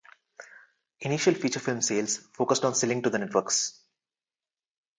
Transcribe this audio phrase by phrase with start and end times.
[1.01, 3.83] Initial feature film sales focused on selling to the networks.